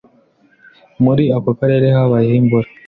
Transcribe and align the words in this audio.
Muri 1.03 1.23
ako 1.35 1.49
karere 1.59 1.87
habaye 1.95 2.31
imvura. 2.39 2.67